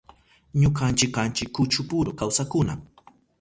Ñukanchi 0.61 1.05
kanchi 1.15 1.43
kuchupuru 1.55 2.11
kawsakkuna. 2.19 2.73